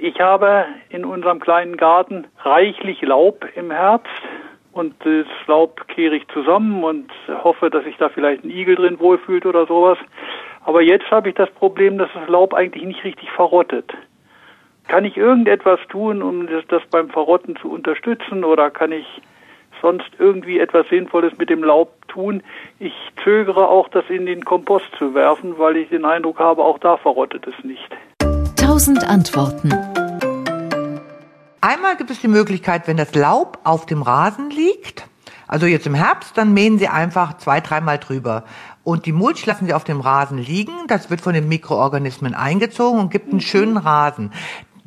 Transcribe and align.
Ich 0.00 0.20
habe 0.20 0.66
in 0.90 1.04
unserem 1.04 1.40
kleinen 1.40 1.76
Garten 1.76 2.26
reichlich 2.44 3.00
Laub 3.02 3.46
im 3.54 3.70
Herbst 3.70 4.12
und 4.72 4.94
das 5.04 5.26
Laub 5.46 5.88
kehre 5.88 6.16
ich 6.16 6.28
zusammen 6.28 6.84
und 6.84 7.10
hoffe, 7.42 7.70
dass 7.70 7.84
sich 7.84 7.96
da 7.96 8.10
vielleicht 8.10 8.44
ein 8.44 8.50
Igel 8.50 8.76
drin 8.76 9.00
wohlfühlt 9.00 9.46
oder 9.46 9.66
sowas. 9.66 9.96
Aber 10.64 10.82
jetzt 10.82 11.10
habe 11.10 11.30
ich 11.30 11.34
das 11.34 11.50
Problem, 11.50 11.96
dass 11.96 12.10
das 12.12 12.28
Laub 12.28 12.52
eigentlich 12.52 12.84
nicht 12.84 13.04
richtig 13.04 13.30
verrottet. 13.30 13.92
Kann 14.88 15.04
ich 15.04 15.16
irgendetwas 15.16 15.80
tun, 15.88 16.22
um 16.22 16.46
das, 16.46 16.64
das 16.68 16.82
beim 16.90 17.08
Verrotten 17.08 17.56
zu 17.56 17.70
unterstützen 17.70 18.44
oder 18.44 18.70
kann 18.70 18.92
ich 18.92 19.06
sonst 19.80 20.10
irgendwie 20.18 20.58
etwas 20.58 20.86
Sinnvolles 20.88 21.36
mit 21.38 21.48
dem 21.48 21.64
Laub 21.64 22.06
tun? 22.08 22.42
Ich 22.78 22.94
zögere 23.24 23.68
auch, 23.68 23.88
das 23.88 24.04
in 24.08 24.26
den 24.26 24.44
Kompost 24.44 24.86
zu 24.98 25.14
werfen, 25.14 25.58
weil 25.58 25.76
ich 25.76 25.88
den 25.88 26.04
Eindruck 26.04 26.38
habe, 26.38 26.62
auch 26.62 26.78
da 26.78 26.96
verrottet 26.96 27.46
es 27.46 27.64
nicht. 27.64 27.88
Tausend 28.56 29.08
Antworten. 29.08 29.70
Einmal 31.66 31.96
gibt 31.96 32.12
es 32.12 32.20
die 32.20 32.28
Möglichkeit, 32.28 32.86
wenn 32.86 32.96
das 32.96 33.12
Laub 33.16 33.58
auf 33.64 33.86
dem 33.86 34.00
Rasen 34.02 34.50
liegt, 34.50 35.08
also 35.48 35.66
jetzt 35.66 35.84
im 35.88 35.94
Herbst, 35.94 36.38
dann 36.38 36.54
mähen 36.54 36.78
Sie 36.78 36.86
einfach 36.86 37.38
zwei, 37.38 37.60
dreimal 37.60 37.98
drüber. 37.98 38.44
Und 38.84 39.04
die 39.04 39.10
Mulch 39.10 39.44
lassen 39.46 39.66
Sie 39.66 39.74
auf 39.74 39.82
dem 39.82 40.00
Rasen 40.00 40.38
liegen. 40.38 40.86
Das 40.86 41.10
wird 41.10 41.20
von 41.20 41.34
den 41.34 41.48
Mikroorganismen 41.48 42.36
eingezogen 42.36 43.00
und 43.00 43.10
gibt 43.10 43.32
einen 43.32 43.40
schönen 43.40 43.78
Rasen. 43.78 44.30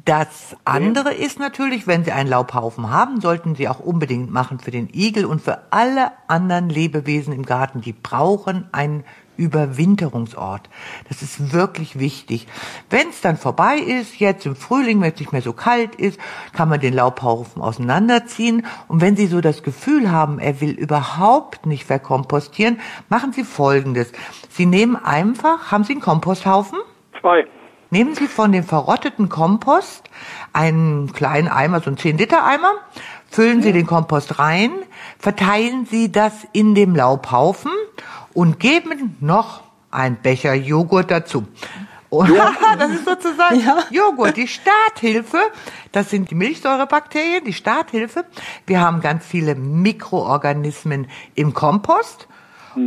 Das 0.06 0.56
andere 0.64 1.14
ist 1.14 1.38
natürlich, 1.38 1.86
wenn 1.86 2.06
Sie 2.06 2.14
einen 2.14 2.30
Laubhaufen 2.30 2.90
haben, 2.90 3.20
sollten 3.20 3.56
Sie 3.56 3.68
auch 3.68 3.82
unbedingt 3.82 4.32
machen 4.32 4.60
für 4.60 4.72
den 4.72 4.88
Igel 4.94 5.26
und 5.26 5.42
für 5.42 5.64
alle 5.72 6.14
anderen 6.30 6.70
Lebewesen 6.70 7.34
im 7.34 7.46
Garten. 7.46 7.82
Die 7.82 7.92
brauchen 7.92 8.70
einen 8.72 9.04
Überwinterungsort. 9.40 10.70
Das 11.08 11.22
ist 11.22 11.54
wirklich 11.54 11.98
wichtig. 11.98 12.48
Wenn 12.90 13.10
es 13.10 13.22
dann 13.22 13.38
vorbei 13.38 13.78
ist, 13.78 14.20
jetzt 14.20 14.46
im 14.46 14.56
Frühling, 14.56 15.02
wenn 15.02 15.14
es 15.14 15.20
nicht 15.20 15.32
mehr 15.32 15.42
so 15.42 15.54
kalt 15.54 15.96
ist, 15.96 16.20
kann 16.54 16.70
man 16.70 16.80
den 16.80 16.94
Laubhaufen 16.94 17.62
auseinanderziehen. 17.62 18.66
Und 18.88 19.02
wenn 19.02 19.16
Sie 19.16 19.28
so 19.28 19.40
das 19.42 19.64
Gefühl 19.64 20.12
haben, 20.12 20.40
er 20.40 20.60
will 20.62 20.72
überhaupt 20.72 21.66
nicht 21.66 21.86
verkompostieren, 21.86 22.80
machen 23.08 23.32
Sie 23.32 23.44
Folgendes. 23.44 24.12
Sie 24.50 24.66
nehmen 24.66 24.98
einfach, 24.98 25.72
haben 25.72 25.86
Sie 25.86 25.94
einen 25.94 26.02
Komposthaufen? 26.02 26.80
Zwei. 27.22 27.48
Nehmen 27.92 28.14
Sie 28.14 28.28
von 28.28 28.52
dem 28.52 28.64
verrotteten 28.64 29.30
Kompost 29.30 30.12
einen 30.54 31.12
kleinen 31.12 31.48
Eimer, 31.48 31.80
so 31.80 31.88
einen 31.88 31.98
10 31.98 32.20
Liter 32.20 32.46
Eimer, 32.46 32.74
füllen 33.32 33.64
Sie 33.64 33.72
den 33.72 33.88
Kompost 33.88 34.38
rein, 34.38 34.72
verteilen 35.18 35.88
Sie 35.90 36.12
das 36.12 36.34
in 36.52 36.76
dem 36.76 36.96
Laubhaufen 36.96 37.72
und 38.40 38.58
geben 38.58 39.18
noch 39.20 39.64
ein 39.92 40.16
Becher 40.22 40.54
Joghurt 40.54 41.12
dazu. 41.12 41.44
Und 42.08 42.32
das 42.80 42.92
ist 42.92 43.04
sozusagen 43.04 43.60
ja. 43.60 43.84
Joghurt, 43.92 44.38
die 44.38 44.48
Starthilfe. 44.48 45.40
Das 45.92 46.10
sind 46.10 46.32
die 46.32 46.36
Milchsäurebakterien, 46.36 47.44
die 47.44 47.52
Starthilfe. 47.52 48.24
Wir 48.66 48.80
haben 48.80 49.02
ganz 49.02 49.26
viele 49.26 49.56
Mikroorganismen 49.56 51.08
im 51.36 51.54
Kompost. 51.54 52.30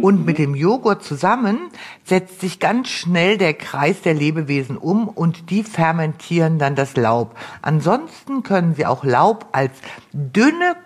Und 0.01 0.25
mit 0.25 0.39
dem 0.39 0.55
Joghurt 0.55 1.03
zusammen 1.03 1.59
setzt 2.05 2.41
sich 2.41 2.59
ganz 2.59 2.89
schnell 2.89 3.37
der 3.37 3.53
Kreis 3.53 4.01
der 4.01 4.15
Lebewesen 4.15 4.79
um 4.79 5.07
und 5.07 5.51
die 5.51 5.65
fermentieren 5.65 6.59
dann 6.59 6.77
das 6.77 6.97
Laub. 6.97 7.37
Ansonsten 7.61 8.43
können 8.43 8.75
sie 8.75 8.87
auch 8.87 9.05
Laub 9.05 9.49
als 9.53 9.73
dünne 10.15 10.77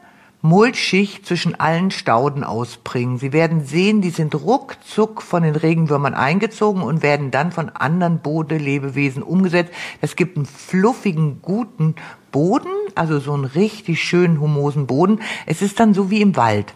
Mulchschicht 0.43 1.27
zwischen 1.27 1.59
allen 1.59 1.91
Stauden 1.91 2.45
ausbringen. 2.45 3.19
Sie 3.19 3.33
werden 3.33 3.65
sehen, 3.65 4.01
die 4.01 4.11
sind 4.11 4.35
ruckzuck 4.35 5.23
von 5.23 5.43
den 5.43 5.57
Regenwürmern 5.57 6.15
eingezogen 6.15 6.83
und 6.83 7.03
werden 7.03 7.31
dann 7.31 7.53
von 7.53 7.71
anderen 7.71 8.21
Bodelebewesen 8.21 9.23
umgesetzt. 9.23 9.73
Es 10.01 10.15
gibt 10.17 10.37
einen 10.37 10.47
fluffigen, 10.47 11.41
guten 11.43 11.95
Boden, 12.31 12.71
also 12.95 13.19
so 13.19 13.33
einen 13.33 13.45
richtig 13.45 14.03
schönen 14.03 14.41
humosen 14.41 14.87
Boden. 14.87 15.21
Es 15.47 15.63
ist 15.63 15.81
dann 15.81 15.95
so 15.95 16.11
wie 16.11 16.21
im 16.21 16.37
Wald. 16.37 16.75